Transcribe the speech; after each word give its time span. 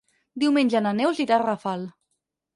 Diumenge 0.43 0.81
na 0.85 0.95
Neus 1.01 1.21
irà 1.27 1.37
a 1.39 1.45
Rafal. 1.45 1.87